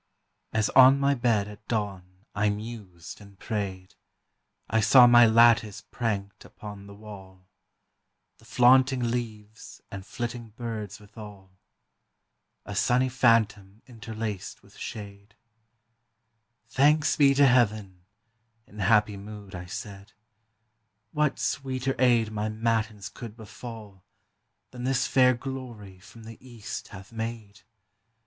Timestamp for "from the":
25.99-26.43